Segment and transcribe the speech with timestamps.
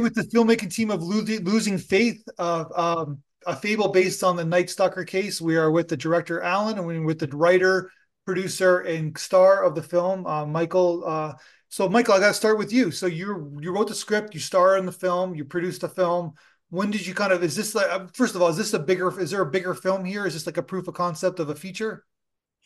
[0.00, 4.44] with the filmmaking team of losing, losing faith of um, a fable based on the
[4.44, 5.40] Night Stalker case.
[5.40, 7.90] We are with the director Allan, and we're with the writer,
[8.24, 11.04] producer, and star of the film, uh, Michael.
[11.06, 11.34] Uh,
[11.68, 12.90] so, Michael, I got to start with you.
[12.90, 16.34] So, you you wrote the script, you star in the film, you produced the film.
[16.70, 17.42] When did you kind of?
[17.42, 17.90] Is this like?
[17.90, 19.20] uh, First of all, is this a bigger?
[19.20, 20.26] Is there a bigger film here?
[20.26, 22.04] Is this like a proof of concept of a feature?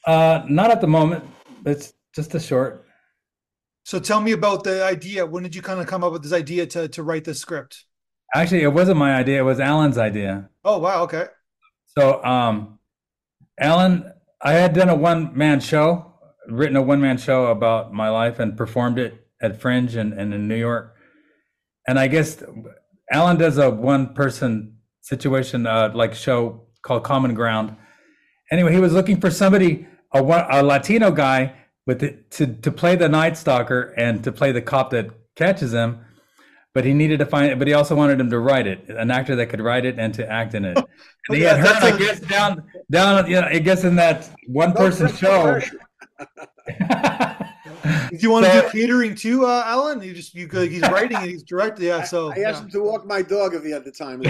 [0.07, 1.25] Uh, not at the moment.
[1.65, 2.86] It's just a short.
[3.87, 5.25] So, tell me about the idea.
[5.25, 7.85] When did you kind of come up with this idea to to write this script?
[8.35, 9.39] Actually, it wasn't my idea.
[9.39, 10.51] It was Allan's idea.
[10.65, 11.05] Oh, wow.
[11.05, 11.27] Okay.
[11.97, 12.81] So, um,
[13.61, 14.13] Allan,
[14.43, 16.15] I had done a one man show,
[16.49, 20.35] written a one man show about my life and performed it at Fringe and, and
[20.35, 20.97] in New York.
[21.87, 22.43] And I guess
[23.13, 27.77] Allan does a one person situation, uh, like show called Common Ground.
[28.51, 31.55] Anyway, he was looking for somebody, a, a Latino guy
[31.87, 35.73] with it to, to play the Night Stalker and to play the cop that catches
[35.73, 36.01] him.
[36.75, 39.11] But he needed to find it, but he also wanted him to write it, an
[39.11, 40.77] actor that could write it and to act in it.
[41.29, 43.83] And he Yeah, had heard, that's I a- guess, down, down, you know, I guess
[43.83, 45.59] in that one person show.
[45.59, 45.67] Do
[48.13, 50.03] you want to do catering too, uh, Allan?
[50.03, 51.87] You just you he's writing and he's directing.
[51.87, 52.05] Yeah.
[52.05, 52.61] So I asked yeah.
[52.61, 54.23] him to walk my dog if he had the time.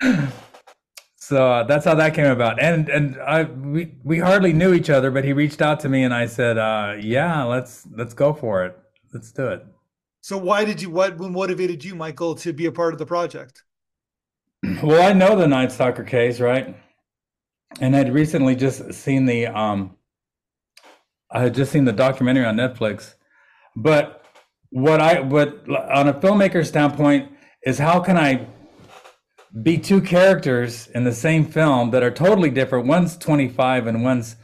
[1.24, 2.60] so uh, that's how that came about.
[2.60, 6.02] And and I we we hardly knew each other, but he reached out to me
[6.02, 8.76] and I said, uh, "Yeah, let's let's go for it.
[9.14, 9.64] Let's do it."
[10.20, 13.06] So why did you what what motivated you, Michael, to be a part of the
[13.06, 13.62] project?
[14.82, 16.76] Well, I know the Night Stalker case, right?
[17.80, 19.96] And I'd recently just seen the um
[21.30, 23.14] I had just seen the documentary on Netflix.
[23.76, 24.24] But
[24.68, 28.46] what I what on a filmmaker standpoint is how can I
[29.62, 32.86] be two characters in the same film that are totally different.
[32.86, 34.36] One's 25 and one's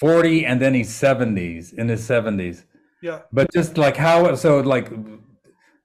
[0.00, 2.64] 40 and then he's 70s in his 70s
[3.00, 3.20] Yeah.
[3.32, 4.90] but just like how so like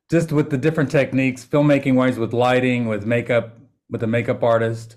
[0.10, 3.60] just with the different techniques filmmaking wise with lighting with makeup
[3.92, 4.96] with the makeup artist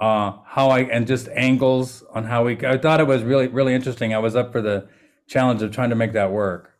[0.00, 3.74] uh how i and just angles on how we i thought it was really really
[3.74, 4.88] interesting i was up for the
[5.28, 6.71] challenge of trying to make that work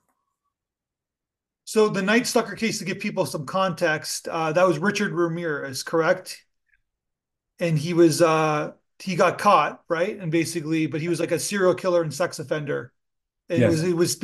[1.64, 5.82] So the Night Stalker case, to give people some context, uh, that was Richard Ramirez,
[5.82, 6.44] correct?
[7.58, 10.18] And he was uh, he got caught, right?
[10.18, 12.92] And basically, but he was like a serial killer and sex offender.
[13.48, 13.70] And Yes.
[13.70, 14.16] it was it was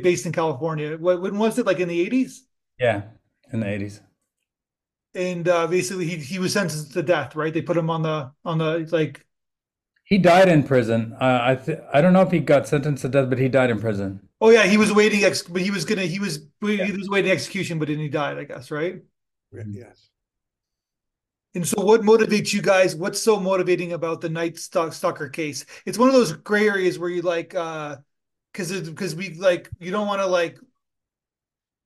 [0.00, 0.96] based in California.
[0.98, 1.66] When was it?
[1.66, 2.44] Like in the eighties?
[2.78, 3.02] yeah
[3.52, 4.00] in the 80s
[5.14, 7.52] And uh, basically, he he was sentenced to death, right?
[7.52, 9.25] They put him on the on the like
[10.06, 13.08] he died in prison uh, i th- i don't know if he got sentenced to
[13.08, 15.24] death but he died in prison Oh yeah, he was waiting.
[15.24, 16.02] Ex- but he was gonna.
[16.02, 16.40] He was.
[16.60, 18.38] He was waiting execution, but then he died.
[18.38, 19.02] I guess, right?
[19.52, 20.10] yes.
[21.54, 22.94] And so, what motivates you guys?
[22.94, 25.64] What's so motivating about the Night Stalker case?
[25.86, 27.96] It's one of those gray areas where you like, uh,
[28.52, 30.58] because because we like you don't want to like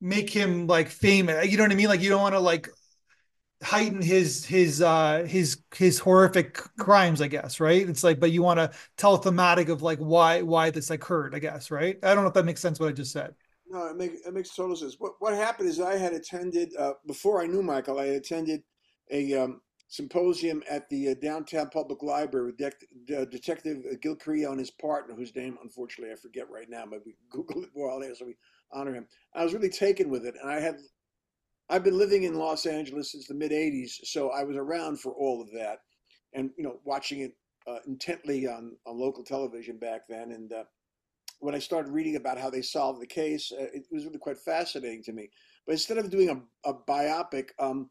[0.00, 1.46] make him like famous.
[1.46, 1.88] You know what I mean?
[1.88, 2.68] Like you don't want to like
[3.62, 8.42] heighten his his uh his his horrific crimes i guess right it's like but you
[8.42, 12.24] want to tell thematic of like why why this occurred i guess right i don't
[12.24, 13.34] know if that makes sense what i just said
[13.68, 14.96] No, it makes it makes total sense.
[14.98, 17.98] What what happened is I had attended uh, before I knew Michael.
[18.00, 18.62] I attended
[19.10, 24.50] a um, symposium at the uh, downtown public library with Dec- uh, Detective Gil Carrillo
[24.50, 28.00] and his partner, whose name unfortunately I forget right now, but we Google it while
[28.00, 28.34] there, so we
[28.72, 29.06] honor him.
[29.34, 30.78] I was really taken with it, and I had
[31.70, 35.12] I've been living in Los Angeles since the mid '80s, so I was around for
[35.12, 35.78] all of that,
[36.34, 37.32] and you know watching it
[37.66, 40.52] uh, intently on on local television back then, and.
[40.52, 40.64] Uh,
[41.42, 44.38] when I started reading about how they solved the case, uh, it was really quite
[44.38, 45.30] fascinating to me.
[45.66, 47.90] But instead of doing a, a biopic, um,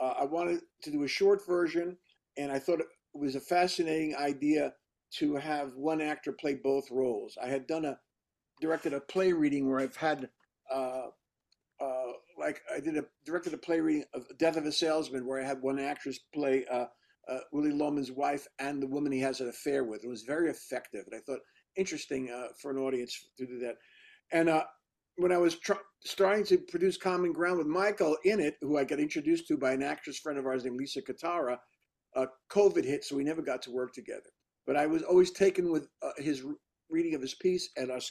[0.00, 1.96] uh, I wanted to do a short version,
[2.36, 4.74] and I thought it was a fascinating idea
[5.12, 7.36] to have one actor play both roles.
[7.42, 7.98] I had done a
[8.60, 10.28] directed a play reading where I've had
[10.70, 11.06] uh,
[12.42, 15.46] like I did a directed a play reading of Death of a Salesman where I
[15.46, 16.86] had one actress play uh,
[17.28, 20.04] uh, Willy Loman's wife and the woman he has an affair with.
[20.04, 21.40] It was very effective, and I thought
[21.76, 23.76] interesting uh, for an audience to do that.
[24.32, 24.64] And uh,
[25.16, 25.74] when I was tr-
[26.04, 29.72] starting to produce Common Ground with Michael in it, who I got introduced to by
[29.72, 31.58] an actress friend of ours named Lisa Katara,
[32.16, 34.30] uh, COVID hit, so we never got to work together.
[34.66, 36.54] But I was always taken with uh, his re-
[36.90, 38.10] reading of his piece, and us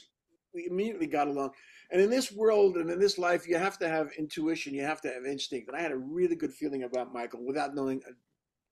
[0.54, 1.50] we immediately got along.
[1.90, 5.00] And in this world and in this life, you have to have intuition, you have
[5.02, 5.68] to have instinct.
[5.68, 8.12] And I had a really good feeling about Michael without knowing uh,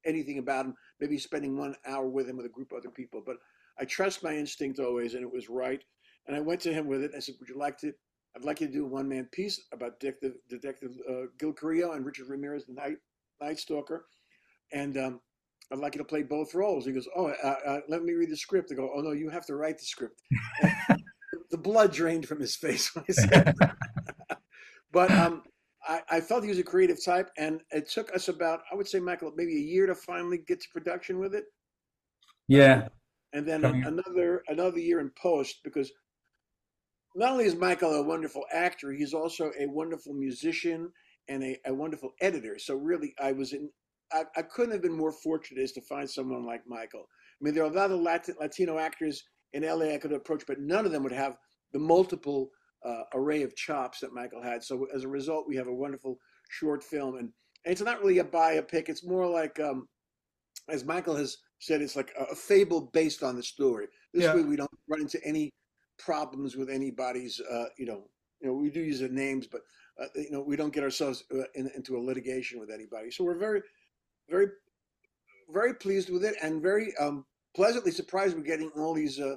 [0.05, 0.75] anything about him.
[1.00, 3.37] Maybe spending one hour with him with a group of other people, but
[3.79, 5.82] I trust my instinct always, and it was right.
[6.27, 7.12] And I went to him with it.
[7.17, 7.93] I said, "Would you like to?
[8.37, 12.05] I'd like you to do a one-man piece about Detective Detective uh, Gil Carrillo and
[12.05, 12.99] Richard Ramirez, the Night
[13.41, 14.06] Night Stalker,
[14.73, 15.21] and um,
[15.73, 18.31] I'd like you to play both roles." He goes, "Oh, uh, uh, let me read
[18.31, 20.21] the script." I go, "Oh no, you have to write the script."
[21.50, 24.38] the blood drained from his face when I said that.
[24.93, 25.43] But um,
[25.87, 28.88] I, I felt he was a creative type, and it took us about, I would
[28.88, 31.44] say, Michael, maybe a year to finally get to production with it,
[32.49, 32.88] Yeah.
[33.32, 35.91] and then Coming- another another year in post because
[37.14, 40.91] not only is Michael a wonderful actor, he's also a wonderful musician
[41.29, 42.56] and a, a wonderful editor.
[42.58, 43.70] So really, I was in.
[44.12, 47.06] I, I couldn't have been more fortunate as to find someone like Michael.
[47.08, 50.44] I mean, there are a lot of Latin, Latino actors in LA I could approach,
[50.47, 51.37] but none of them would have
[51.73, 52.50] the multiple
[52.85, 54.62] uh, array of chops that Michael had.
[54.64, 56.19] So as a result, we have a wonderful
[56.49, 57.31] short film, and,
[57.64, 58.88] and it's not really a biopic.
[58.88, 59.88] It's more like, um,
[60.69, 63.87] as Michael has said, it's like a, a fable based on the story.
[64.14, 64.35] This Yeah.
[64.35, 65.50] way, we don't run into any
[65.99, 67.41] problems with anybody's.
[67.41, 68.08] Uh, you know,
[68.41, 69.61] you know, we do use their names, but
[70.00, 73.11] uh, you know, we don't get ourselves uh, in, into a litigation with anybody.
[73.11, 73.61] So we're very,
[74.31, 74.46] very,
[75.53, 79.19] very pleased with it, and very um, pleasantly surprised we're getting all these.
[79.20, 79.37] Uh,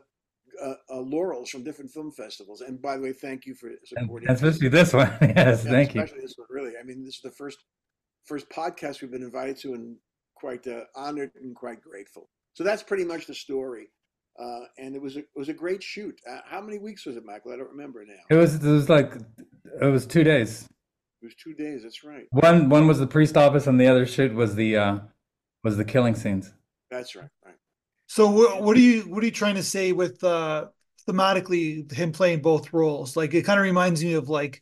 [0.63, 3.77] uh, uh, laurels from different film festivals, and by the way, thank you for And
[3.85, 4.29] supporting.
[4.29, 5.07] especially this one.
[5.21, 6.01] yes, Yeah, thank you.
[6.03, 6.73] especially this one, really.
[6.79, 7.57] I mean, this is the first
[8.25, 9.95] first podcast we've been invited to, and
[10.35, 12.29] quite uh, honored and quite grateful.
[12.53, 13.87] So that's pretty much the story.
[14.39, 16.19] Uh, and it was a, it was a great shoot.
[16.29, 17.51] Uh, how many weeks was it, Michael?
[17.51, 18.13] I don't remember now.
[18.29, 19.13] It was it was like
[19.81, 20.67] it was two days.
[21.23, 21.81] It was two days.
[21.81, 22.27] That's right.
[22.29, 24.99] One one was the priest office, and the other shoot was the uh,
[25.63, 26.53] was the killing scenes.
[26.91, 27.29] That's right.
[27.43, 27.55] Right.
[28.13, 30.67] So what, what are you what are you trying to say with uh
[31.07, 33.17] thematically him playing both roles?
[33.17, 34.61] Like it kind of reminds me of like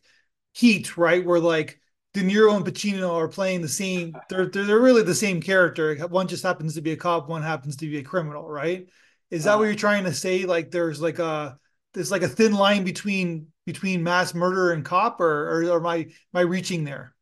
[0.54, 1.24] Heat, right?
[1.24, 1.78] Where like
[2.14, 4.22] De Niro and Pacino are playing the same.
[4.28, 5.94] They're they're, they're really the same character.
[6.08, 7.28] One just happens to be a cop.
[7.28, 8.88] One happens to be a criminal, right?
[9.30, 10.44] Is that what Uh, you're trying to say?
[10.46, 11.58] Like there's like a
[11.94, 15.86] there's like a thin line between between mass murder and cop, or or, or am
[15.86, 17.14] I am I reaching there?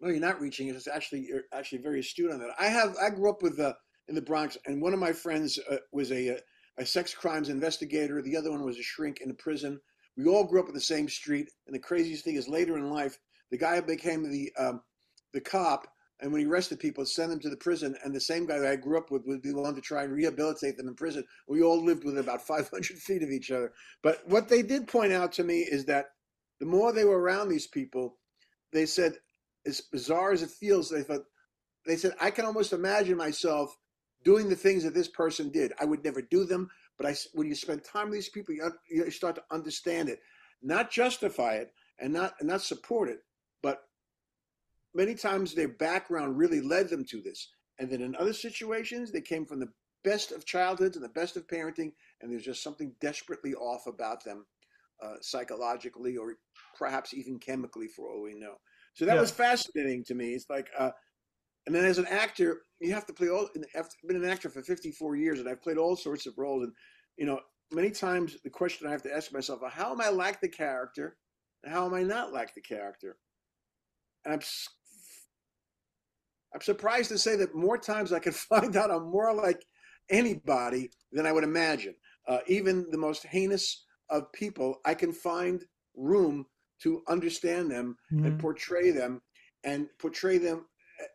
[0.00, 0.68] No, you're not reaching.
[0.68, 2.54] It's actually you're actually very astute on that.
[2.58, 3.74] I have I grew up with uh,
[4.08, 6.38] in the Bronx, and one of my friends uh, was a
[6.78, 8.20] a sex crimes investigator.
[8.20, 9.80] The other one was a shrink in a prison.
[10.16, 11.48] We all grew up in the same street.
[11.66, 13.18] And the craziest thing is, later in life,
[13.50, 14.82] the guy became the um,
[15.32, 15.86] the cop,
[16.20, 17.96] and when he arrested people, sent them to the prison.
[18.04, 20.04] And the same guy that I grew up with would be the one to try
[20.04, 21.24] and rehabilitate them in prison.
[21.48, 23.72] We all lived within about 500 feet of each other.
[24.02, 26.06] But what they did point out to me is that
[26.60, 28.16] the more they were around these people,
[28.72, 29.14] they said
[29.66, 31.24] as bizarre as it feels, they thought
[31.86, 33.76] they said I can almost imagine myself
[34.24, 35.72] doing the things that this person did.
[35.80, 38.70] I would never do them, but I, when you spend time with these people, you,
[38.88, 40.20] you start to understand it,
[40.62, 43.20] not justify it, and not and not support it,
[43.62, 43.82] but
[44.94, 47.50] many times their background really led them to this.
[47.78, 49.72] And then in other situations, they came from the
[50.04, 54.24] best of childhoods and the best of parenting, and there's just something desperately off about
[54.24, 54.46] them,
[55.02, 56.36] uh, psychologically or
[56.78, 58.54] perhaps even chemically, for all we know.
[58.94, 59.20] So that Yeah.
[59.20, 60.34] was fascinating to me.
[60.34, 60.92] It's like, uh,
[61.66, 63.48] and then as an actor, you have to play all.
[63.76, 66.64] I've been an actor for 54 years, and I've played all sorts of roles.
[66.64, 66.72] And
[67.16, 67.40] you know,
[67.72, 71.16] many times the question I have to ask myself: How am I like the character,
[71.62, 73.16] and how am I not like the character?
[74.24, 74.40] And I'm
[76.54, 79.64] I'm surprised to say that more times I can find out I'm more like
[80.10, 81.94] anybody than I would imagine.
[82.26, 85.64] Uh, even the most heinous of people, I can find
[85.96, 86.46] room
[86.82, 88.38] to understand them and Mhm.
[88.38, 89.22] portray them
[89.64, 90.66] and portray them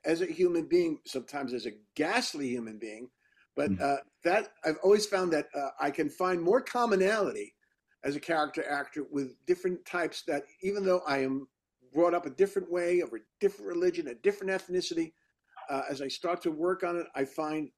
[0.06, 3.09] as a human being, sometimes as a ghastly human being.
[3.56, 3.81] But Mm.
[3.81, 7.56] uh, that I've always found that uh, I can find more commonality
[8.03, 11.48] as a character actor with different types that even though I am
[11.93, 15.12] brought up a different way, of a different religion, a different ethnicity,
[15.69, 17.69] uh, as I start to work on it, I find,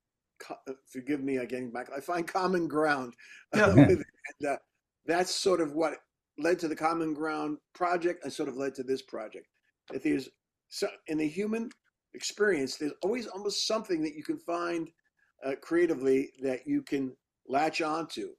[0.49, 3.15] uh, forgive me again, Michael, I find common ground.
[3.55, 3.65] Yeah.
[3.67, 4.57] uh, and uh,
[5.05, 5.93] that's sort of what
[6.37, 9.47] led to the Common Ground project and sort of led to this project.
[9.91, 10.29] That there's,
[10.69, 11.69] so, in the human
[12.13, 14.89] experience, there's always almost something that you can find
[15.45, 17.15] uh, creatively that you can
[17.47, 18.29] latch onto.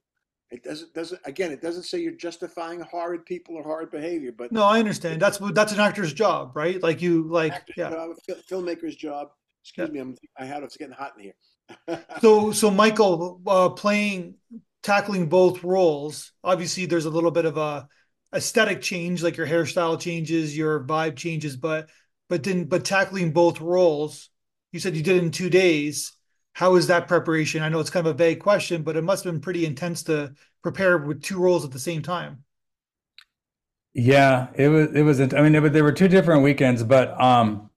[0.51, 1.51] It doesn't doesn't again.
[1.51, 5.21] It doesn't say you're justifying horrid people or horrid behavior, but No, I understand.
[5.21, 6.83] That's what that's an actor's job, right?
[6.83, 7.89] Like you like yeah.
[7.91, 8.11] job,
[8.51, 9.29] filmmaker's job.
[9.65, 9.95] Excuse Yeah.
[9.95, 11.23] me, I'm, I had it's getting hot in
[11.89, 11.99] here.
[12.21, 14.37] So so Michael uh playing
[14.83, 17.89] tackling both roles, obviously there's a little bit of a
[18.35, 21.89] aesthetic change, like your hairstyle changes, your vibe changes, but
[22.29, 24.31] but then but tackling both roles,
[24.73, 26.13] you said you did in two days.
[26.55, 27.63] How is that preparation?
[27.63, 30.03] I know it's kind of a vague question, but it must have been pretty intense
[30.05, 32.45] to prepare with two roles at the same time.
[33.95, 34.89] Yeah, it was.
[34.95, 35.21] It was.
[35.21, 37.71] I mean, it, there were two different weekends, but um,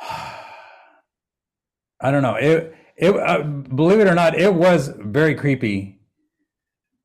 [0.00, 2.36] I don't know.
[2.36, 2.74] It.
[2.96, 3.16] It.
[3.16, 6.00] Uh, believe it or not, it was very creepy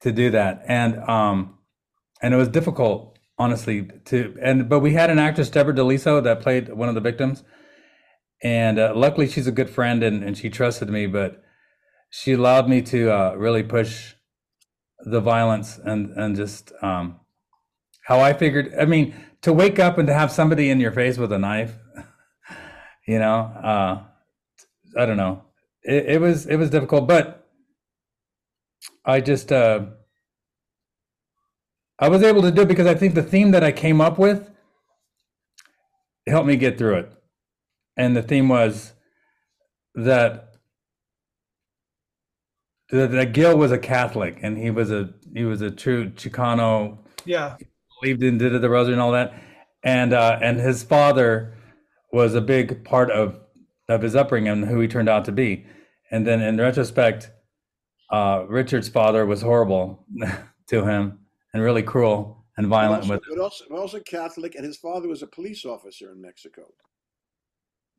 [0.01, 1.57] to do that, and um,
[2.21, 3.89] and it was difficult, honestly.
[4.05, 7.43] To and but we had an actress, Deborah Deliso, that played one of the victims,
[8.43, 11.43] and uh, luckily she's a good friend and and she trusted me, but
[12.09, 14.13] she allowed me to uh, really push
[14.99, 17.19] the violence and and just um
[18.03, 18.73] how I figured.
[18.79, 21.75] I mean, to wake up and to have somebody in your face with a knife,
[23.07, 24.03] you know, uh,
[24.97, 25.43] I don't know.
[25.83, 27.47] It, it was it was difficult, but
[29.03, 29.85] I just uh,
[31.99, 34.17] I was able to do it because I think the theme that I came up
[34.17, 34.49] with
[36.27, 37.11] helped me get through it,
[37.95, 38.93] and the theme was
[39.95, 40.49] that
[42.89, 47.57] that, Gil was a Catholic and he was a he was a true Chicano Yeah.
[48.01, 49.33] believed in did the rosary and all that,
[49.83, 51.53] and uh, and his father
[52.11, 53.39] was a big part of
[53.87, 55.65] of his upbringing and who he turned out to be.
[56.11, 57.31] And then in retrospect,
[58.11, 60.05] uh, Richard's father was horrible
[60.67, 61.19] to him
[61.55, 65.07] and really cruel and violent also, with but also, but also Catholic, and his father
[65.07, 66.63] was a police officer in Mexico.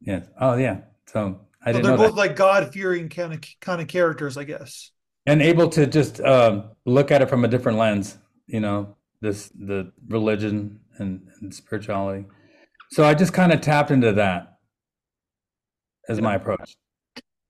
[0.01, 0.27] yes.
[0.39, 0.81] Oh yeah.
[1.07, 2.21] So I So didn't they're know both that.
[2.21, 4.91] like God fearing kind of kind of characters, I guess.
[5.27, 9.49] And able to just um, look at it from a different lens, you know, this
[9.59, 12.27] the religion and, and spirituality.
[12.91, 14.59] So I just kind of tapped into that
[16.09, 16.77] as my approach.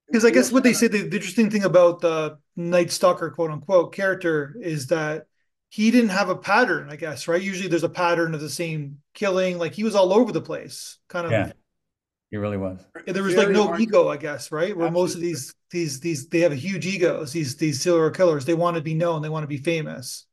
[0.06, 3.30] Because I guess what they had- say the, the interesting thing about the Night Stalker
[3.30, 5.26] quote unquote character is that
[5.68, 7.42] he didn't have a pattern, I guess, right?
[7.42, 9.58] Usually there's a pattern of the same killing.
[9.58, 11.32] Like he was all over the place, kind of.
[11.32, 11.52] Yeah,
[12.30, 12.80] he really was.
[13.06, 14.76] There was like no hard- ego, I guess, right?
[14.76, 17.32] Where most of these these these they have a huge egos.
[17.32, 20.26] These these serial killers, they want to be known, they want to be famous.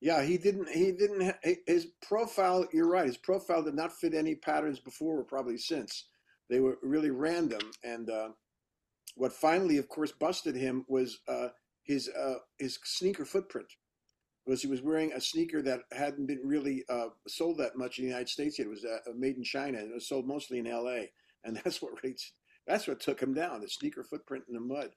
[0.00, 0.68] Yeah, he didn't.
[0.68, 1.34] He didn't.
[1.66, 2.66] His profile.
[2.72, 3.06] You're right.
[3.06, 6.06] His profile did not fit any patterns before or probably since.
[6.48, 7.60] They were really random.
[7.82, 8.28] And uh,
[9.16, 11.48] what finally, of course, busted him was uh,
[11.82, 13.66] his uh, his sneaker footprint.
[14.48, 18.04] Was he was wearing a sneaker that hadn't been really uh, sold that much in
[18.04, 18.66] the United States yet.
[18.66, 21.12] It was uh, made in China and it was sold mostly in L.A.
[21.44, 22.32] And that's what rates.
[22.66, 23.60] That's what took him down.
[23.60, 24.88] The sneaker footprint in the mud,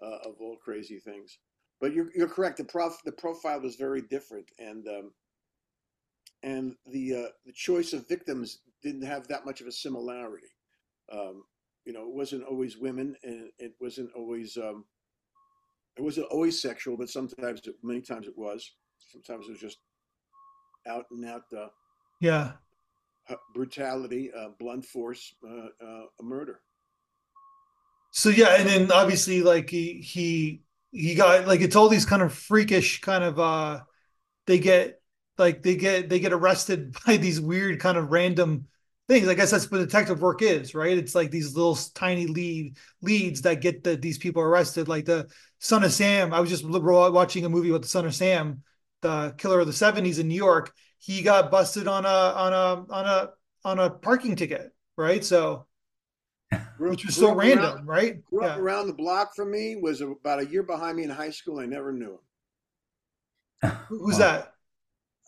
[0.00, 1.38] uh, of all crazy things.
[1.80, 2.58] But you're you're correct.
[2.58, 5.12] The prof the profile was very different, and um,
[6.44, 10.54] and the uh, the choice of victims didn't have that much of a similarity.
[11.12, 11.42] Um,
[11.84, 14.84] you know, it wasn't always women, and it wasn't always um,
[15.96, 18.72] it wasn't always sexual, but sometimes, it, many times it was.
[19.08, 19.78] Sometimes it was just
[20.86, 21.68] out and out uh,
[22.20, 22.52] Yeah.
[23.54, 26.60] brutality, uh, blunt force, uh, uh, a murder.
[28.12, 32.22] So yeah, and then obviously like he he he got like it's all these kind
[32.22, 33.80] of freakish kind of uh
[34.46, 35.00] they get
[35.38, 38.66] like they get they get arrested by these weird kind of random
[39.08, 39.28] things.
[39.28, 40.98] I guess that's what detective work is, right?
[40.98, 44.88] It's like these little tiny lead leads that get the, these people arrested.
[44.88, 45.28] Like the
[45.60, 46.34] Son of Sam.
[46.34, 48.62] I was just watching a movie with the Son of Sam,
[49.02, 50.72] the killer of the '70s in New York.
[50.98, 53.30] He got busted on a on a on a
[53.64, 55.24] on a parking ticket, right?
[55.24, 55.66] So
[56.78, 58.24] which was so random, around- right?
[58.24, 59.76] Grew up around the block from me.
[59.76, 61.58] Was about a year behind me in high school.
[61.60, 62.18] I never knew
[63.62, 63.72] him.
[63.88, 64.18] Who's Wow.
[64.18, 64.54] that?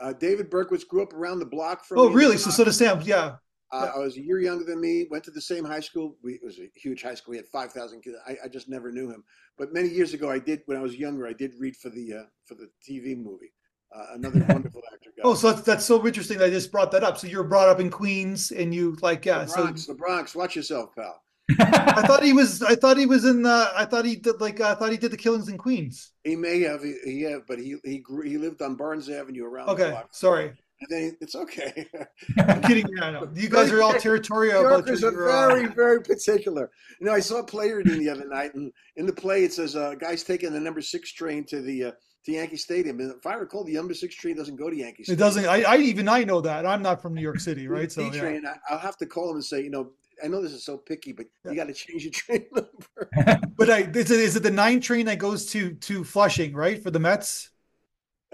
[0.00, 2.36] Uh, David Berkowitz grew up around the block from Oh, really?
[2.36, 3.00] So so does Sam.
[3.02, 3.36] Yeah.
[3.70, 5.06] Uh, I was a year younger than me.
[5.10, 6.16] Went to the same high school.
[6.22, 7.30] We, it was a huge high school.
[7.32, 8.16] We had five thousand kids.
[8.26, 9.22] I, I just never knew him.
[9.56, 10.62] But many years ago, I did.
[10.66, 13.52] When I was younger, I did read for the uh, for the TV movie.
[13.94, 15.10] Uh, another wonderful actor.
[15.16, 15.22] Guy.
[15.24, 16.38] Oh, so that's that's so interesting.
[16.38, 17.18] that I just brought that up.
[17.18, 19.40] So you're brought up in Queens, and you like yeah.
[19.40, 20.34] the So Bronx, the Bronx.
[20.34, 21.22] Watch yourself, pal.
[21.60, 22.62] I thought he was.
[22.62, 23.70] I thought he was in the.
[23.76, 24.60] I thought he did like.
[24.60, 26.12] I thought he did the killings in Queens.
[26.24, 29.44] He may have, he, he have, but he he grew, he lived on Barnes Avenue
[29.44, 30.08] around the Okay, block.
[30.12, 30.52] sorry.
[30.80, 31.86] And then it's okay.
[32.38, 32.86] I'm kidding.
[32.96, 33.28] Yeah, know.
[33.34, 36.70] You guys are all territorial Yorkers are uh, very, very particular.
[37.00, 39.52] You know, I saw a play reading the other night, and in the play it
[39.52, 41.92] says, uh, "Guys taking the number six train to the uh,
[42.24, 45.04] to Yankee Stadium." And if I recall, the number six train doesn't go to Yankee
[45.04, 45.18] Stadium.
[45.18, 45.46] It doesn't.
[45.46, 46.66] I, I even I know that.
[46.66, 47.90] I'm not from New York City, right?
[47.90, 48.20] So yeah.
[48.20, 48.44] train.
[48.70, 49.90] I'll have to call him and say, you know,
[50.22, 51.50] I know this is so picky, but Yeah.
[51.52, 53.40] you got to change your train number.
[53.56, 56.82] But I is it, is it the nine train that goes to to Flushing, right,
[56.82, 57.50] for the Mets?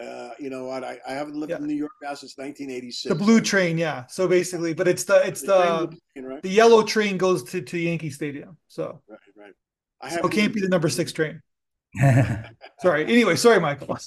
[0.01, 0.85] Uh, you know what?
[0.85, 1.57] I, I haven't lived Yeah.
[1.59, 3.13] in New York now since 1986.
[3.13, 4.07] The blue train, yeah.
[4.07, 6.43] So basically, but it's the it's The the train, right?
[6.43, 8.57] the yellow train goes to to Yankee Stadium.
[8.69, 9.55] So Right, right.
[10.01, 11.43] I so it can't be the number six train.
[12.81, 13.05] Sorry.
[13.05, 13.97] Anyway, sorry, Michael.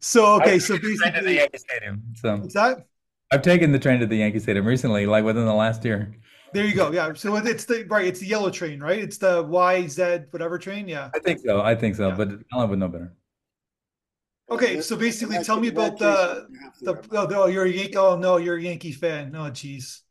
[0.00, 2.02] so okay, so Train to the basically, Yankee Stadium.
[2.14, 2.86] So what's that?
[3.30, 6.14] I've taken the train to the Yankee Stadium recently, like within the last year.
[6.54, 6.92] There you go.
[6.92, 7.12] Yeah.
[7.14, 8.06] So it's the right.
[8.06, 9.00] It's the yellow train, right?
[9.00, 10.86] It's the YZ whatever train.
[10.86, 11.10] Yeah.
[11.12, 11.60] I think so.
[11.60, 12.08] I think so.
[12.08, 12.14] Yeah.
[12.14, 13.12] But Allan would know better.
[14.48, 14.80] Okay.
[14.80, 17.18] So basically, tell me about the Jason you have to the.
[17.18, 17.96] Oh, no, you're a Yankee.
[17.96, 19.34] Oh no, you're a Yankee fan.
[19.34, 20.03] Oh, geez.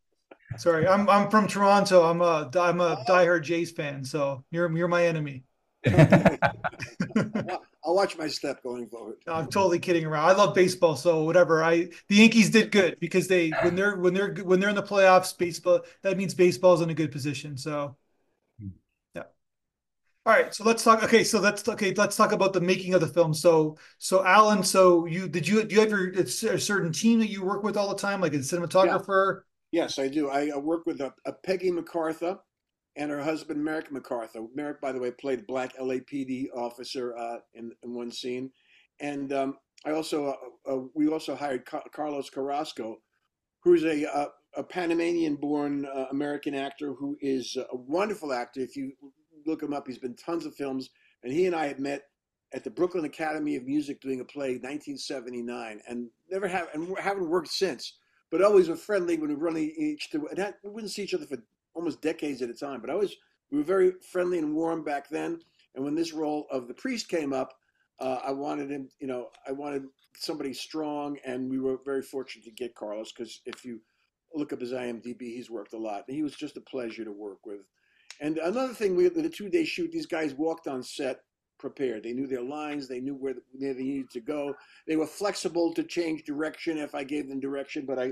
[0.57, 2.03] Sorry, I'm I'm from Toronto.
[2.03, 4.03] I'm a I'm a diehard Jays fan.
[4.05, 5.43] So you're you're my enemy.
[5.87, 9.17] I'll- I'll watch my step going forward.
[9.27, 10.29] I'm totally kidding around.
[10.29, 11.61] I love baseball, so whatever.
[11.61, 14.83] I the Yankees did good because they when they're when they're when they're in the
[14.83, 17.57] playoffs, baseball that means baseball's in a good position.
[17.57, 17.97] So,
[19.15, 19.23] yeah.
[20.25, 21.03] All right, so let's talk.
[21.03, 21.93] Okay, so let's okay.
[21.93, 23.33] Let's talk about the making of the film.
[23.33, 27.29] So, so Alan, so you did you do you have your a certain team that
[27.29, 29.35] you work with all the time, like a cinematographer?
[29.37, 29.41] Yeah.
[29.73, 30.29] Yes, I do.
[30.29, 32.37] I, work with a, a, Peggy MacArthur
[32.95, 34.45] and her husband Merrick MacArthur.
[34.53, 38.51] Merrick, by the way, played a black LAPD officer uh, in, in one scene,
[39.01, 40.37] and um, I also
[40.67, 42.97] uh, uh, we also hired Ca- Carlos Carrasco,
[43.63, 48.61] who's a uh, a Panamanian-born uh, American actor who is a wonderful actor.
[48.61, 48.91] If you
[49.45, 49.87] look him up.
[49.87, 50.89] He's been tons of films,
[51.23, 52.03] and he and I had met
[52.53, 57.29] at the Brooklyn Academy of Music doing a play, 1979, and never have and haven't
[57.29, 57.97] worked since.
[58.33, 60.25] But always were friendly when we were running each to.
[60.25, 61.37] And we wouldn't see each other for
[61.75, 62.81] almost decades at a time.
[62.81, 63.15] But always
[63.51, 65.39] we were very friendly and warm back then.
[65.75, 67.53] And when this role of the priest came up,
[67.99, 68.89] uh, I wanted him.
[68.99, 69.83] You know, I wanted
[70.17, 73.79] somebody strong, and we were very fortunate to get Carlos because if you
[74.33, 76.05] look up his IMDb, he's worked a lot.
[76.07, 77.61] And he was just a pleasure to work with.
[78.19, 81.19] And another thing, we the two day shoot, these guys walked on set
[81.63, 82.03] prepared.
[82.03, 82.89] They knew their lines.
[82.89, 84.53] They knew where they needed to go.
[84.85, 88.11] They were flexible to change direction if I gave them direction, but I,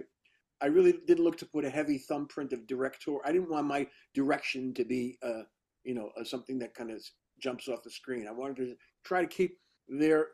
[0.61, 3.17] I really didn't look to put a heavy thumbprint of director.
[3.25, 5.43] I didn't want my direction to be, uh,
[5.83, 7.03] you know, uh, something that kind of
[7.41, 8.25] jumps off the screen.
[8.25, 9.57] I wanted to try to keep
[9.89, 10.27] their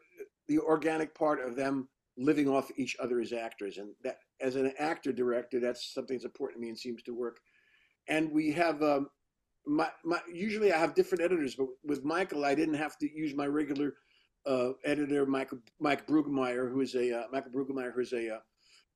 [0.48, 4.72] the organic part of them living off each other as actors, and that as an
[4.78, 7.38] actor director, that's something that's important to me and seems to work.
[8.08, 9.10] And we have um,
[9.68, 13.36] my, my usually I have different editors, but with Michael, I didn't have to use
[13.36, 13.96] my regular
[14.46, 18.40] uh, editor, Michael Mike Brueggemeyer, who is a uh, Michael Brueggemeyer, who's a uh,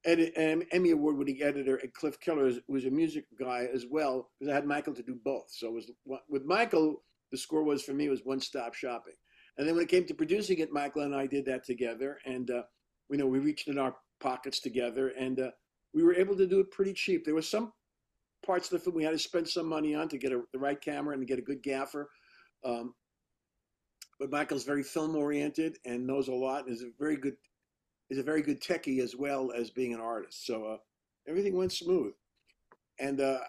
[0.06, 0.34] edit,
[0.72, 4.56] Emmy Award winning editor, and Cliff Keller was a music guy as well, because I
[4.56, 5.48] had Michael to do both.
[5.50, 5.92] So it was
[6.30, 9.14] with Michael, the score was for me was one stop shopping.
[9.58, 12.50] And then when it came to producing it, Michael and I did that together, and
[12.50, 12.64] uh,
[13.10, 15.52] you know we reached in our pockets together, and uh,
[15.94, 17.26] we were able to do it pretty cheap.
[17.26, 17.74] There was some
[18.46, 20.60] parts of the film we had to spend some money on to get a, the
[20.60, 22.10] right camera and to get a good gaffer.
[22.64, 22.94] Um,
[24.20, 27.36] but Michael's very film oriented and knows a lot and is a very good
[28.12, 30.46] is a very good techie as well as being an artist.
[30.46, 30.78] So uh,
[31.28, 32.14] everything went smooth,
[33.00, 33.40] and uh,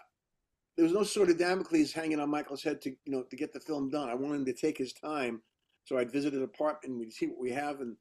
[0.75, 3.53] there was no sort of Damocles hanging on Michael's head to you know to get
[3.53, 4.09] the film done.
[4.09, 5.41] I wanted him to take his time,
[5.83, 7.97] so I'd visit an apartment, and we'd see what we have, and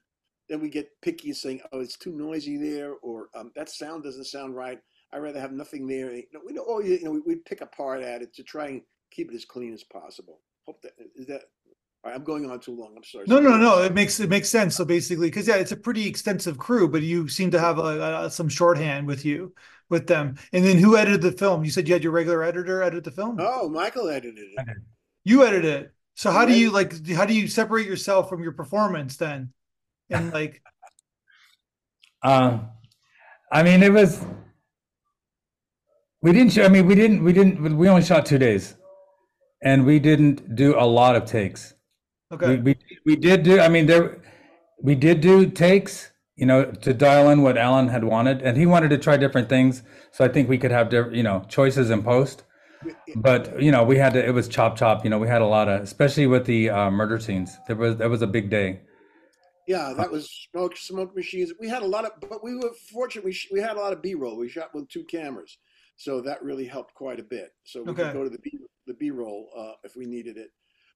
[0.49, 4.25] then we get picky saying, "Oh, it's too noisy there," or um, "That sound doesn't
[4.25, 4.79] sound right."
[5.13, 6.15] I'd rather have nothing there.
[6.15, 9.31] You know, we know, you know, we'd pick apart at it to try and keep
[9.31, 10.41] it as clean as possible.
[10.67, 11.43] Hope that is that.
[12.05, 12.95] Right, I'm going on too long.
[12.97, 13.27] I'm sorry.
[13.29, 13.81] No, no, no.
[13.83, 14.75] It makes it makes sense.
[14.75, 18.25] So basically, because yeah, it's a pretty extensive crew, but you seem to have a,
[18.25, 19.55] a, some shorthand with you
[19.89, 20.37] with them.
[20.53, 21.65] And then who edited the film?
[21.65, 23.37] You said you had your regular editor edit the film.
[23.39, 24.67] Oh, Michael edited it.
[25.23, 25.93] You edited it.
[26.15, 27.07] So how do you like?
[27.09, 29.53] How do you separate yourself from your performance then?
[30.11, 30.61] And like,
[32.23, 32.69] um,
[33.53, 34.25] I mean, it was
[36.23, 36.53] we didn't.
[36.53, 37.23] show, I mean, we didn't.
[37.23, 37.77] We didn't.
[37.77, 38.77] We only shot two days,
[39.63, 41.75] and we didn't do a lot of takes.
[42.33, 42.57] Okay.
[42.57, 43.61] We we, we did do.
[43.61, 44.23] I mean, there
[44.81, 46.11] we did do takes.
[46.37, 49.49] You know, to dial in what Allan had wanted, and he wanted to try different
[49.49, 49.83] things.
[50.13, 52.43] So I think we could have different, you know, choices in post.
[53.15, 54.25] But you know, we had to.
[54.25, 55.05] It was chop chop.
[55.05, 57.57] You know, we had a lot of, especially with the uh, murder scenes.
[57.67, 58.81] There was that was a big day.
[59.69, 61.53] Yeah, that was smoke smoke machines.
[61.61, 63.25] We had a lot of, but we were fortunate.
[63.25, 64.37] We we had a lot of B roll.
[64.37, 65.59] We shot with two cameras.
[66.03, 67.51] So that really helped quite a bit.
[67.63, 68.03] So we okay.
[68.03, 70.49] could go to the B the B roll uh, if we needed it.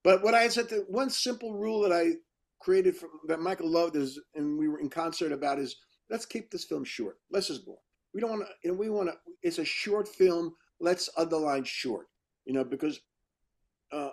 [0.02, 2.14] But what I said, the one simple rule that I
[2.60, 5.76] created from that Michael loved is, and we were in concert about is
[6.10, 7.18] let's keep this film short.
[7.30, 7.78] Less is more.
[8.14, 9.14] We don't want to, you know, we want to.
[9.44, 10.56] It's a short film.
[10.80, 12.06] Let's underline short.
[12.44, 12.98] You know, because
[13.92, 14.10] uh,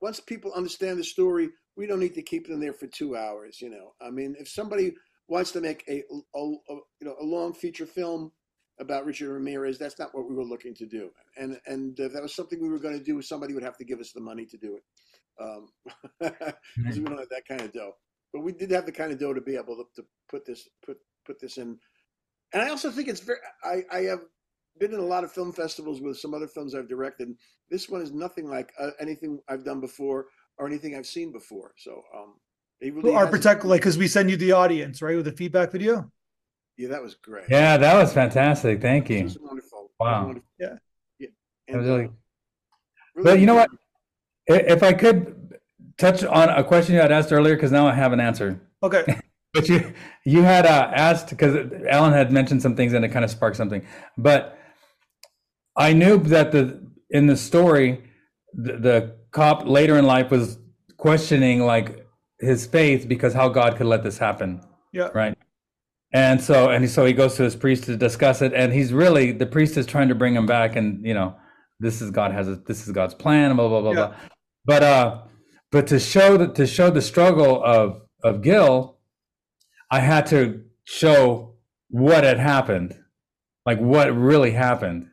[0.00, 3.60] once people understand the story, we don't need to keep them there for two hours.
[3.60, 4.94] You know, I mean, if somebody
[5.28, 6.02] wants to make a,
[6.34, 8.32] a, a you know a long feature film
[8.80, 9.78] about Richard Ramirez.
[9.78, 11.10] That's not what we were looking to do.
[11.36, 13.84] And and if that was something we were going to do, somebody would have to
[13.84, 14.82] give us the money to do it.
[15.40, 15.68] Um,
[16.76, 17.92] because we don't have that kind of dough.
[18.32, 20.68] But we did have the kind of dough to be able to, to put this
[20.84, 21.78] put put this in.
[22.52, 23.38] And I also think it's very.
[23.62, 24.20] I I have
[24.78, 27.28] been in a lot of film festivals with some other films I've directed.
[27.70, 30.26] This one is nothing like uh, anything I've done before
[30.58, 31.72] or anything I've seen before.
[31.78, 32.34] So um,
[32.80, 36.10] really well, protect like because we send you the audience right with a feedback video.
[36.76, 37.44] Yeah, that was great.
[37.48, 38.80] Yeah, that was fantastic.
[38.80, 39.30] Thank you.
[39.40, 39.90] wonderful.
[40.00, 40.26] Wow.
[40.26, 40.48] Wonderful.
[40.58, 40.76] Yeah.
[41.18, 41.28] Yeah.
[41.68, 42.08] And, really, uh,
[43.14, 43.70] really but you know what?
[44.46, 45.58] If I could
[45.96, 48.60] touch on a question you had asked earlier, because now I have an answer.
[48.82, 49.04] Okay.
[49.54, 51.54] but you you had uh, asked because
[51.88, 53.86] Alan had mentioned some things and it kind of sparked something.
[54.18, 54.58] But
[55.76, 58.02] I knew that the in the story,
[58.52, 60.58] the, the cop later in life was
[60.96, 62.06] questioning like
[62.40, 64.60] his faith because how God could let this happen.
[64.92, 65.10] Yeah.
[65.14, 65.36] Right.
[66.14, 69.32] And so, and so he goes to his priest to discuss it, and he's really
[69.32, 71.34] the priest is trying to bring him back, and you know,
[71.80, 73.96] this is God has a, this is God's plan, blah blah blah yeah.
[74.06, 74.16] blah.
[74.64, 75.22] But uh,
[75.72, 78.98] but to show that to show the struggle of of Gil,
[79.90, 81.56] I had to show
[81.88, 82.96] what had happened,
[83.66, 85.08] like what really happened,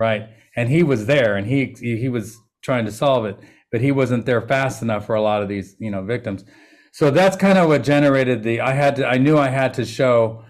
[0.00, 0.30] right?
[0.56, 3.38] And he was there, and he he was trying to solve it,
[3.70, 6.44] but he wasn't there fast enough for a lot of these you know victims.
[6.92, 8.60] So that's kind of what generated the.
[8.60, 9.06] I had to.
[9.06, 10.44] I knew I had to show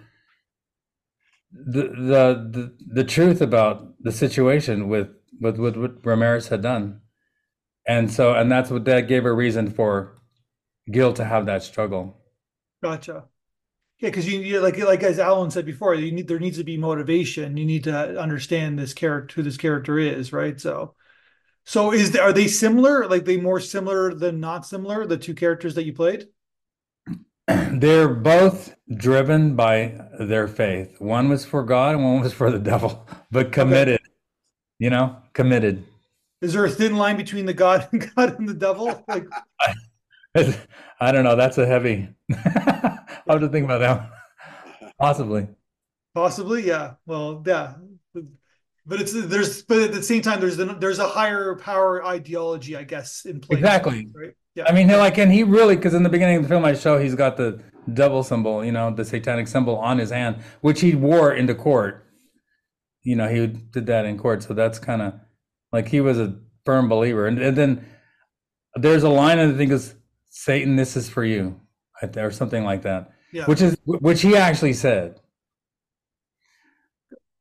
[1.53, 5.09] the the the, the truth about the situation with
[5.41, 7.03] with, with what Ramirez had done,
[7.87, 10.21] and so and that's what that gave a reason for
[10.91, 12.17] Gil to have that struggle.
[12.83, 13.25] Gotcha.
[14.01, 16.65] Yeah, because you, you like like as Allan said before, you need there needs to
[16.65, 17.59] be motivation.
[17.59, 20.59] You need to understand this character, who this character is, right?
[20.59, 20.95] So,
[21.65, 23.09] so is are they similar?
[23.09, 25.07] Like they more similar than not similar?
[25.07, 26.29] The two characters that you played.
[27.73, 31.01] They're both driven by their faith.
[31.01, 34.01] One was for God, and one was for the devil, but committed.
[34.01, 34.11] Okay.
[34.79, 35.85] You know, committed.
[36.41, 39.05] Is there a thin line between the God and God and the devil?
[39.07, 39.27] Like,
[41.01, 41.37] I don't know.
[41.37, 42.09] That's a heavy.
[42.31, 44.11] I have to think about that?
[44.99, 45.49] Possibly.
[46.15, 46.95] Possibly, yeah.
[47.07, 47.75] Well, yeah,
[48.91, 52.83] but it's there's but at the same time there's there's a higher power ideology, I
[52.83, 53.61] guess, in place.
[53.61, 54.09] Exactly.
[54.13, 54.35] Right.
[54.57, 54.65] Yeah.
[54.67, 56.99] I mean, like, and he really because in the beginning of the film I show
[56.99, 57.63] he's got the
[57.95, 62.05] devil symbol, you know, the satanic symbol on his hand, which he wore into court.
[63.03, 65.15] You know, he did that in court, so that's kind of
[65.73, 67.29] like he was a firm believer.
[67.29, 67.87] And, and then
[68.75, 69.95] there's a line I think is
[70.31, 71.61] Satan, this is for you,
[72.17, 73.13] or something like that.
[73.33, 73.47] Yeah.
[73.47, 75.21] Which is which he actually said.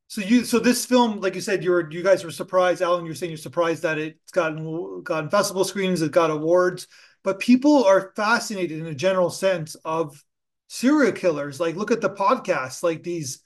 [0.09, 2.81] So you so this film, like you said, you were you guys were surprised.
[2.81, 6.87] Allan, you're saying you're surprised that it's gotten gotten festival screens, it got awards,
[7.23, 10.25] but people are fascinated in a general sense of
[10.67, 11.59] serial killers.
[11.59, 13.43] Like look at the podcast, like these,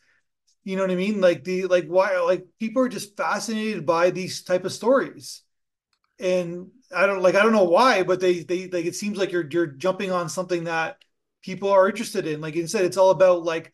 [0.64, 1.20] you know what I mean?
[1.20, 5.42] Like the like why like people are just fascinated by these type of stories.
[6.18, 9.34] And I don't like I don't know why, but they they like it seems like
[9.34, 10.96] you're you're jumping on something that
[11.42, 12.40] people are interested in.
[12.40, 13.74] Like instead, it's all about like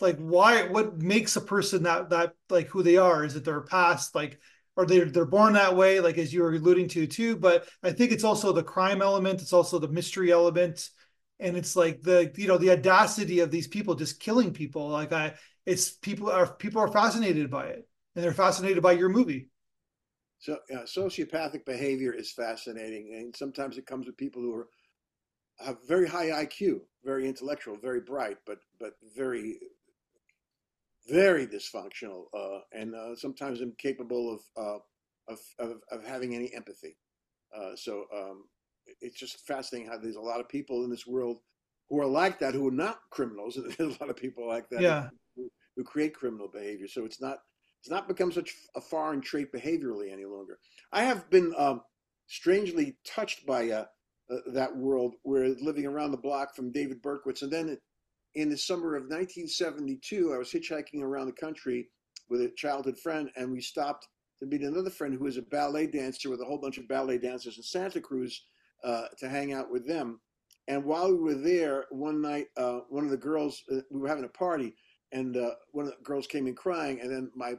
[0.00, 3.24] like why what makes a person that that like who they are?
[3.24, 4.14] Is it their past?
[4.14, 4.38] Like
[4.76, 7.36] or they're they're born that way, like as you were alluding to too.
[7.36, 10.88] But I think it's also the crime element, it's also the mystery element,
[11.38, 14.88] and it's like the you know the audacity of these people just killing people.
[14.88, 15.34] Like I,
[15.66, 19.48] it's people are people are fascinated by it, and they're fascinated by your movie.
[20.40, 24.68] So sociopathic behavior is fascinating, and sometimes it comes with people who are
[25.60, 29.58] have very high IQ, very intellectual, very bright, but but very
[31.08, 36.96] very dysfunctional, uh, and uh, sometimes incapable of, uh, of, of of having any empathy.
[37.56, 38.44] Uh, so um,
[39.00, 41.38] it's just fascinating how there's a lot of people in this world
[41.88, 44.68] who are like that, who are not criminals, and there's a lot of people like
[44.70, 45.08] that yeah.
[45.36, 46.88] who, who create criminal behavior.
[46.88, 47.38] So it's not
[47.80, 50.58] it's not become such a foreign trait behaviorally any longer.
[50.90, 51.82] I have been um,
[52.28, 53.84] strangely touched by uh,
[54.30, 55.16] uh, that world.
[55.22, 57.76] We're living around the block from David Berkowitz, and then
[58.34, 61.88] in the summer of 1972, I was hitchhiking around the country
[62.28, 64.08] with a childhood friend, and we stopped
[64.40, 67.18] to meet another friend who was a ballet dancer with a whole bunch of ballet
[67.18, 68.46] dancers in Santa Cruz
[68.82, 70.20] uh, to hang out with them.
[70.66, 74.08] And while we were there, one night, uh, one of the girls, uh, we were
[74.08, 74.74] having a party,
[75.12, 77.00] and uh, one of the girls came in crying.
[77.00, 77.54] And then my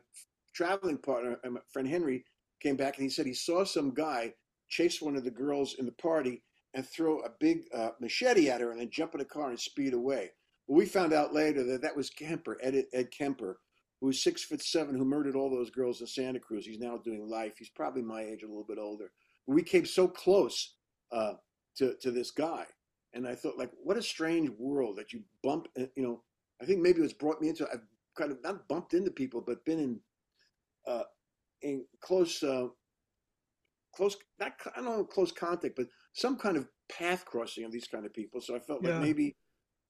[0.54, 2.26] traveling partner, my friend Henry,
[2.62, 4.34] came back and he said he saw some guy
[4.70, 6.42] chase one of the girls in the party
[6.74, 9.60] and throw a big uh, machete at her and then jump in a car and
[9.60, 10.32] speed away.
[10.67, 13.60] Well, we found out later that that was Kemper, Ed, Ed Kemper,
[13.99, 16.65] who was six foot seven, who murdered all those girls in Santa Cruz.
[16.65, 17.54] He's now doing life.
[17.58, 19.12] He's probably my age, a little bit older.
[19.47, 20.75] We came so close
[21.12, 21.34] uh,
[21.78, 22.65] to to this guy,
[23.13, 25.67] and I thought, like, what a strange world that you bump.
[25.80, 26.23] Uh, you know,
[26.62, 27.67] I think maybe it's brought me into.
[27.71, 27.86] I've
[28.17, 29.99] kind of not bumped into people, but been in
[30.88, 31.04] uh,
[31.62, 32.67] in close uh,
[33.95, 37.88] close not I don't know close contact, but some kind of path crossing of these
[37.88, 38.41] kind of people.
[38.41, 38.93] So I felt yeah.
[38.93, 39.36] like maybe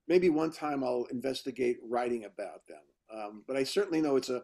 [0.08, 2.78] maybe one time I'll investigate writing about them.
[3.14, 4.44] Um, but I certainly know it's a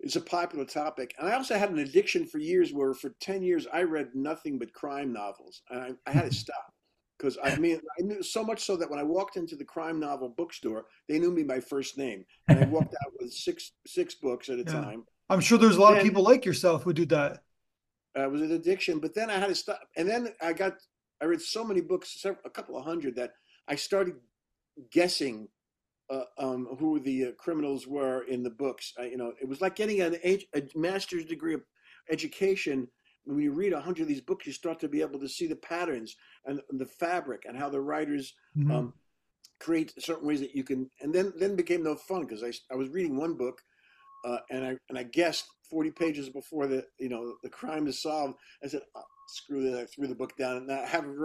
[0.00, 3.42] it's a popular topic, and I also had an addiction for years where for ten
[3.42, 6.74] years I read nothing but crime novels, and I, I had to stop
[7.16, 10.00] because I mean I knew so much so that when I walked into the crime
[10.00, 14.16] novel bookstore, they knew me by first name, and I walked out with six six
[14.16, 14.72] books at a yeah.
[14.72, 15.04] time.
[15.30, 17.42] I'm sure there's a lot and, of people like yourself who do that.
[18.16, 20.74] Uh, it was an addiction, but then I had to stop, and then I got
[21.22, 23.32] I read so many books, several, a couple of hundred, that
[23.68, 24.16] I started
[24.92, 25.48] guessing
[26.10, 28.92] uh, um, who the uh, criminals were in the books.
[28.98, 30.38] I, you know, it was like getting an a
[30.74, 31.62] master's degree of
[32.10, 32.88] education
[33.24, 35.46] when you read a hundred of these books, you start to be able to see
[35.46, 38.70] the patterns and the fabric and how the writers mm-hmm.
[38.70, 38.94] um,
[39.60, 40.90] create certain ways that you can.
[41.00, 43.60] And then then became no fun because I I was reading one book.
[44.26, 48.02] Uh, and I and I guessed 40 pages before the you know the crime is
[48.02, 48.34] solved.
[48.62, 48.82] I said,
[49.28, 49.80] screw that.
[49.80, 51.16] I threw the book down and I haven't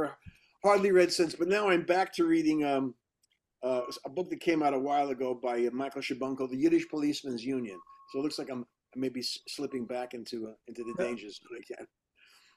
[0.64, 1.36] hardly read since.
[1.36, 2.96] But now I'm back to reading um,
[3.64, 6.58] uh, a book that came out a while ago by uh, Michael Chabon called The
[6.58, 7.80] Yiddish Policeman's Union.
[8.12, 11.86] So it looks like I'm maybe slipping back into uh, into the dangers again.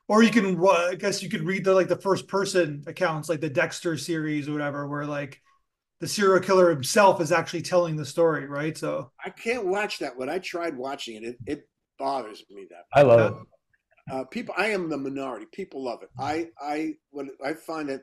[0.08, 3.28] Or you can, well, I guess you could read the like the first person accounts,
[3.28, 5.40] like the Dexter series or whatever, where like
[6.00, 8.76] the serial killer himself is actually telling the story, right?
[8.76, 10.28] So I can't watch that one.
[10.28, 11.24] I tried watching it.
[11.24, 12.84] It, it bothers me that.
[12.92, 13.48] I love it.
[14.10, 15.46] Uh, people, I am the minority.
[15.52, 16.10] People love it.
[16.18, 18.02] I, I, what I find that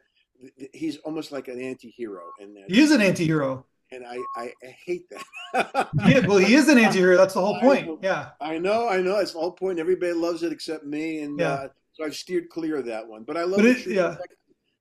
[0.73, 2.65] he's almost like an anti-hero that.
[2.67, 3.65] He is an anti-hero.
[3.91, 5.89] And I, I, I hate that.
[6.07, 7.17] yeah, well, he is an anti-hero.
[7.17, 7.89] That's the whole point.
[7.89, 8.29] I yeah.
[8.39, 9.17] I know, I know.
[9.17, 9.79] It's the whole point.
[9.79, 11.53] Everybody loves it except me, and yeah.
[11.53, 13.23] uh, so I've steered clear of that one.
[13.23, 13.87] But I love but it.
[13.87, 14.15] Yeah.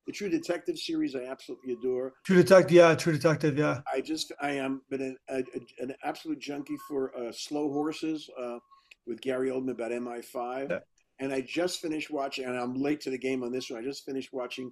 [0.07, 2.14] The True Detective series, I absolutely adore.
[2.24, 3.81] True Detective, yeah, True Detective, yeah.
[3.92, 5.42] I just, I am, been an, a,
[5.83, 8.59] an absolute junkie for uh, Slow Horses uh,
[9.07, 10.70] with Gary Oldman about MI5.
[10.70, 10.78] Yeah.
[11.20, 13.81] And I just finished watching, and I'm late to the game on this one.
[13.81, 14.70] I just finished watching,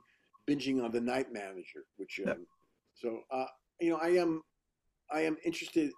[0.48, 2.34] binging on The Night Manager, which, um, yeah.
[2.94, 3.46] so, uh,
[3.80, 4.42] you know, I am,
[5.12, 5.90] I am interested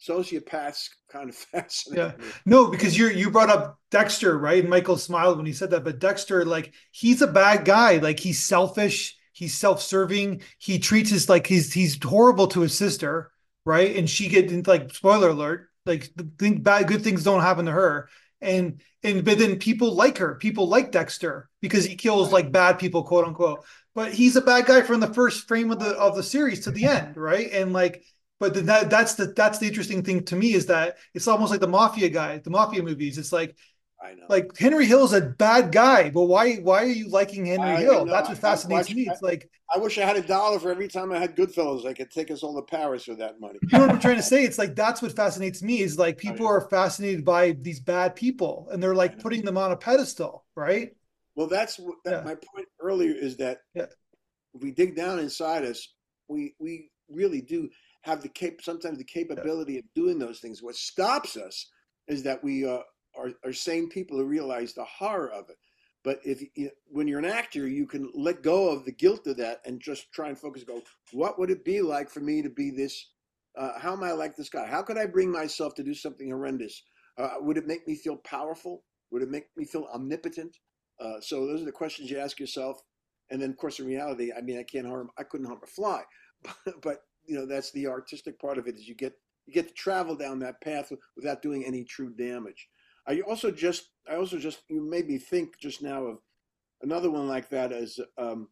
[0.00, 2.14] sociopaths kind of fascinating.
[2.18, 2.26] Yeah.
[2.46, 4.60] No, because you you brought up Dexter, right?
[4.60, 5.84] And Michael smiled when he said that.
[5.84, 7.98] But Dexter, like, he's a bad guy.
[7.98, 13.30] Like he's selfish, he's self-serving, he treats his like he's he's horrible to his sister,
[13.64, 13.96] right?
[13.96, 17.72] And she get like spoiler alert, like the thing bad good things don't happen to
[17.72, 18.08] her.
[18.44, 22.78] And and but then people like her, people like Dexter because he kills like bad
[22.78, 23.64] people, quote unquote.
[23.94, 26.70] But he's a bad guy from the first frame of the of the series to
[26.70, 27.50] the end, right?
[27.52, 28.04] And like
[28.40, 31.60] but that that's the that's the interesting thing to me is that it's almost like
[31.60, 33.16] the mafia guy, the mafia movies.
[33.18, 33.56] It's like
[34.04, 34.26] I know.
[34.28, 38.04] Like Henry Hill's a bad guy, but why why are you liking Henry I, Hill?
[38.04, 39.08] That's what fascinates me.
[39.08, 41.86] It's like I wish I had a dollar for every time I had Goodfellas.
[41.86, 43.58] I could take us all to Paris for that money.
[43.62, 44.44] You know what I'm trying to say?
[44.44, 48.68] It's like that's what fascinates me is like people are fascinated by these bad people
[48.70, 50.90] and they're like putting them on a pedestal, right?
[51.34, 52.20] Well, that's that, yeah.
[52.20, 53.86] my point earlier is that yeah.
[54.54, 55.94] if we dig down inside us,
[56.28, 57.70] we we really do
[58.02, 60.62] have the cap sometimes the capability of doing those things.
[60.62, 61.70] What stops us
[62.06, 62.80] is that we uh,
[63.16, 65.56] are, are sane people who realize the horror of it.
[66.02, 69.38] But if you, when you're an actor, you can let go of the guilt of
[69.38, 70.62] that and just try and focus.
[70.64, 73.10] Go, what would it be like for me to be this?
[73.56, 74.66] Uh, how am I like this guy?
[74.66, 76.82] How could I bring myself to do something horrendous?
[77.16, 78.84] Uh, would it make me feel powerful?
[79.10, 80.58] Would it make me feel omnipotent?
[81.00, 82.82] Uh, so those are the questions you ask yourself.
[83.30, 85.10] And then, of course, in reality, I mean, I can't harm.
[85.18, 86.02] I couldn't harm a fly,
[86.42, 89.14] but, but you know that's the artistic part of it is you get
[89.46, 92.68] you get to travel down that path without doing any true damage.
[93.06, 96.18] I also just I also just you made me think just now of
[96.82, 98.48] another one like that as um,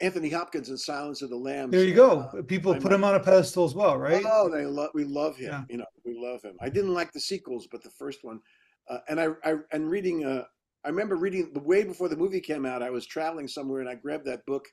[0.00, 1.72] Anthony Hopkins in Silence of the Lambs.
[1.72, 2.20] There you go.
[2.20, 4.24] Uh, People put him on a pedestal as well, right?
[4.26, 5.50] Oh, they love we love him.
[5.50, 5.64] Yeah.
[5.68, 6.56] You know, we love him.
[6.60, 8.40] I didn't like the sequels, but the first one,
[8.88, 10.24] uh, and I, I and reading.
[10.24, 10.44] Uh,
[10.84, 12.82] I remember reading the way before the movie came out.
[12.82, 14.68] I was traveling somewhere and I grabbed that book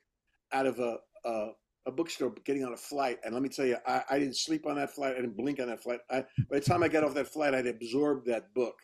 [0.54, 1.49] out of a, a
[1.88, 3.19] a bookstore getting on a flight.
[3.23, 5.13] And let me tell you, I, I didn't sleep on that flight.
[5.13, 5.99] I didn't blink on that flight.
[6.10, 8.75] I, by the time I got off that flight, I'd absorbed that book.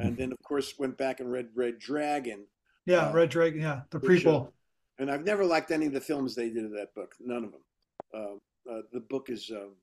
[0.00, 2.46] And then, of course, went back and read Red Dragon.
[2.86, 3.60] Yeah, uh, Red Dragon.
[3.60, 4.52] Yeah, the prequel.
[4.98, 7.14] and I've never liked any of the films they did of that book.
[7.20, 7.60] None of them.
[8.14, 9.74] Uh, uh, the book is um,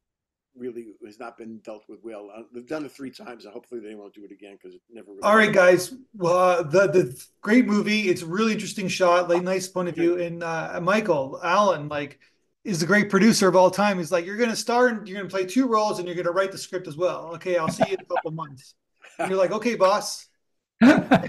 [0.56, 2.30] really has not been dealt with well.
[2.36, 4.82] Uh, they've done it three times, and hopefully they won't do it again because it
[4.90, 5.12] never.
[5.12, 5.94] Really All right, guys.
[6.16, 8.10] Well, uh, the the great movie.
[8.10, 10.20] It's a really interesting shot, like nice point of view.
[10.20, 12.20] And uh, Michael Allan, like
[12.66, 14.00] is the great producer of all time.
[14.00, 16.16] He's like, you're going to star and you're going to play two roles and you're
[16.16, 17.32] going to write the script as well.
[17.36, 18.74] Okay, I'll see you in a couple months.
[19.20, 20.28] And you're like, okay, boss.
[20.82, 21.22] it's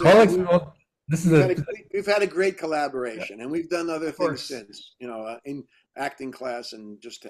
[0.00, 0.46] a, we've,
[1.08, 4.10] this is we've, a, had a, we've had a great collaboration and we've done other
[4.10, 5.64] things since, you know, uh, in
[5.96, 7.26] acting class and just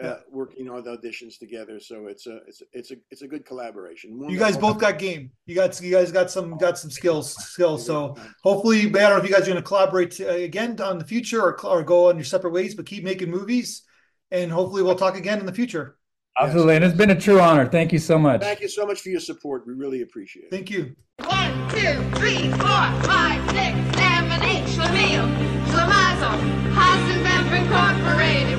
[0.00, 1.78] uh, working on the auditions together.
[1.80, 4.18] So it's a it's a, it's a it's a good collaboration.
[4.18, 5.30] One you guys both got game.
[5.46, 7.84] You got you guys got some got some skills skills.
[7.84, 10.98] So hopefully, I don't know if you guys are going to collaborate uh, again on
[10.98, 13.82] the future or or go on your separate ways, but keep making movies,
[14.30, 15.96] and hopefully we'll talk again in the future.
[16.40, 16.76] Absolutely.
[16.76, 17.66] And it's been a true honor.
[17.66, 18.40] Thank you so much.
[18.40, 19.66] Thank you so much for your support.
[19.66, 20.50] We really appreciate it.
[20.50, 20.96] Thank you.
[21.24, 24.64] One, two, three, four, five, six, seven, eight.
[24.70, 25.28] Schlemiel,
[25.66, 26.38] Schlemazel,
[26.72, 28.49] Hasenpfeffer Incorporated.